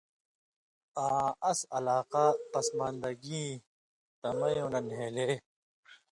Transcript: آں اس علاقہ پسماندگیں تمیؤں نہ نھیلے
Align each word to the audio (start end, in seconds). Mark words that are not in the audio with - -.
آں 1.05 1.29
اس 1.49 1.59
علاقہ 1.77 2.25
پسماندگیں 2.51 3.49
تمیؤں 4.21 4.69
نہ 4.73 4.79
نھیلے 4.89 5.29